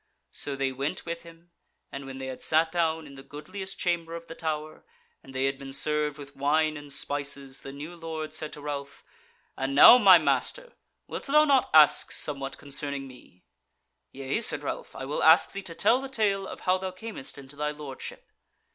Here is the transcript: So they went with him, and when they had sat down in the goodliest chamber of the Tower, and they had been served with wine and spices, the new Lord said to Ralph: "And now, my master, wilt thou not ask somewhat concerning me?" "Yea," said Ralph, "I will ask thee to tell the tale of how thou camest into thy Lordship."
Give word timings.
So 0.31 0.55
they 0.55 0.71
went 0.71 1.05
with 1.05 1.21
him, 1.21 1.51
and 1.91 2.07
when 2.07 2.17
they 2.17 2.25
had 2.25 2.41
sat 2.41 2.71
down 2.71 3.05
in 3.05 3.13
the 3.13 3.21
goodliest 3.21 3.77
chamber 3.77 4.15
of 4.15 4.25
the 4.25 4.33
Tower, 4.33 4.83
and 5.21 5.31
they 5.35 5.45
had 5.45 5.59
been 5.59 5.73
served 5.73 6.17
with 6.17 6.35
wine 6.35 6.75
and 6.75 6.91
spices, 6.91 7.61
the 7.61 7.71
new 7.71 7.95
Lord 7.95 8.33
said 8.33 8.51
to 8.53 8.61
Ralph: 8.61 9.03
"And 9.55 9.75
now, 9.75 9.99
my 9.99 10.17
master, 10.17 10.73
wilt 11.05 11.27
thou 11.27 11.45
not 11.45 11.69
ask 11.71 12.11
somewhat 12.11 12.57
concerning 12.57 13.07
me?" 13.07 13.43
"Yea," 14.11 14.41
said 14.41 14.63
Ralph, 14.63 14.95
"I 14.95 15.05
will 15.05 15.21
ask 15.21 15.51
thee 15.51 15.61
to 15.61 15.75
tell 15.75 16.01
the 16.01 16.09
tale 16.09 16.47
of 16.47 16.61
how 16.61 16.79
thou 16.79 16.89
camest 16.89 17.37
into 17.37 17.55
thy 17.55 17.69
Lordship." 17.69 18.25